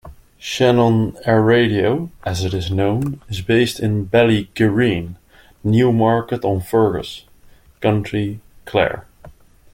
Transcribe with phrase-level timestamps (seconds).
[0.39, 5.17] Shannon Aeradio, as it is known, is based in Ballygirreen,
[5.63, 7.25] Newmarket-on-Fergus,
[7.81, 9.05] County Clare.